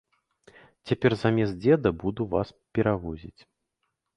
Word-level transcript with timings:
Цяпер 0.91 1.11
замест 1.25 1.53
дзеда 1.65 1.89
буду 2.05 2.21
вас 2.33 2.47
перавозіць. 2.79 3.37